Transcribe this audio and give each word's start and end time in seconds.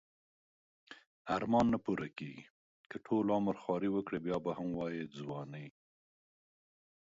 ارمان 1.35 1.65
نه 1.73 1.79
پوره 1.85 2.07
کیږی 2.17 2.43
که 2.89 2.97
ټول 3.05 3.25
عمر 3.37 3.55
خواری 3.63 3.89
وکړی 3.93 4.19
بیا 4.25 4.37
به 4.45 4.51
هم 4.57 4.69
وایی 4.79 5.03
ځوانی 5.17 5.67